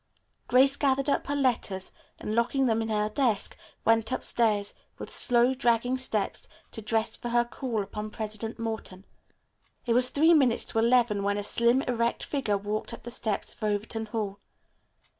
Grace 0.47 0.77
gathered 0.77 1.07
up 1.11 1.27
her 1.27 1.35
letters 1.35 1.91
and, 2.17 2.33
locking 2.33 2.65
them 2.65 2.81
in 2.81 2.87
her 2.89 3.07
desk, 3.07 3.55
went 3.85 4.11
upstairs, 4.11 4.73
with 4.97 5.13
slow, 5.13 5.53
dragging 5.53 5.95
steps, 5.95 6.47
to 6.71 6.81
dress 6.81 7.15
for 7.15 7.29
her 7.29 7.45
call 7.45 7.83
upon 7.83 8.09
President 8.09 8.57
Morton. 8.57 9.05
It 9.85 9.93
was 9.93 10.09
three 10.09 10.33
minutes 10.33 10.65
to 10.65 10.79
eleven 10.79 11.21
when 11.21 11.37
a 11.37 11.43
slim, 11.43 11.83
erect 11.83 12.23
figure 12.23 12.57
walked 12.57 12.95
up 12.95 13.03
the 13.03 13.11
steps 13.11 13.53
of 13.53 13.63
Overton 13.63 14.07
Hall. 14.07 14.39